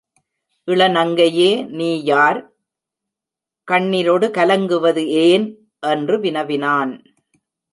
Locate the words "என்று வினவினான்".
5.79-7.03